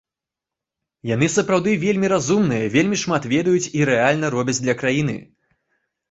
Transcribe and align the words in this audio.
Яны 1.09 1.27
сапраўды 1.33 1.73
вельмі 1.83 2.07
разумныя, 2.13 2.69
вельмі 2.75 2.97
шмат 3.01 3.27
ведаюць 3.33 3.69
і 3.81 3.83
рэальна 3.91 4.31
робяць 4.35 4.57
для 4.63 4.75
краіны. 4.81 5.15